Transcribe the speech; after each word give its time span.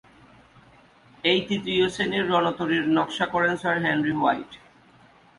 এই 1.23 1.39
"তৃতীয় 1.47 1.85
শ্রেণীর 1.89 2.25
রণতরী"র 2.29 2.85
নকশা 2.97 3.25
করেন 3.25 3.53
স্যার 3.57 3.77
হেনরি 3.83 4.13
হোয়াইট। 4.17 4.51